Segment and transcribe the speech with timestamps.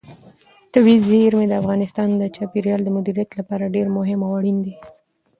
[0.73, 4.75] طبیعي زیرمې د افغانستان د چاپیریال د مدیریت لپاره ډېر مهم او اړین دي.